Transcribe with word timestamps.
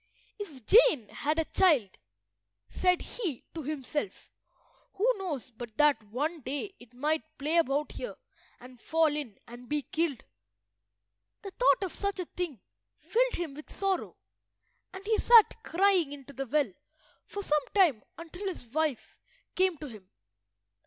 "If 0.39 0.65
Jane 0.65 1.09
had 1.09 1.37
a 1.37 1.45
child," 1.45 1.99
said 2.67 3.03
he 3.03 3.45
to 3.53 3.61
himself, 3.61 4.31
"who 4.93 5.07
knows 5.17 5.51
but 5.51 5.77
that 5.77 6.01
one 6.05 6.39
day 6.41 6.73
it 6.79 6.95
might 6.95 7.21
play 7.37 7.57
about 7.57 7.91
here 7.91 8.15
and 8.59 8.81
fall 8.81 9.15
in 9.15 9.37
and 9.47 9.69
be 9.69 9.83
killed?" 9.83 10.23
The 11.43 11.51
thought 11.51 11.83
of 11.83 11.93
such 11.93 12.19
a 12.19 12.25
thing 12.25 12.61
filled 12.97 13.35
him 13.35 13.53
with 13.53 13.71
sorrow, 13.71 14.17
and 14.91 15.05
he 15.05 15.19
sat 15.19 15.61
crying 15.61 16.11
into 16.13 16.33
the 16.33 16.47
well 16.47 16.73
for 17.25 17.43
some 17.43 17.61
time 17.75 18.01
until 18.17 18.47
his 18.47 18.65
wife 18.73 19.19
came 19.55 19.77
to 19.77 19.87
him. 19.87 20.09